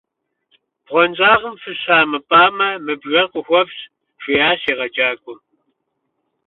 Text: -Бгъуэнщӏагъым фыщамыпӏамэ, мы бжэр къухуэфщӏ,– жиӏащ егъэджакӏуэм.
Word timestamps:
-Бгъуэнщӏагъым 0.83 1.55
фыщамыпӏамэ, 1.63 2.69
мы 2.85 2.93
бжэр 3.01 3.25
къухуэфщӏ,– 3.31 3.89
жиӏащ 4.23 4.61
егъэджакӏуэм. 4.71 5.39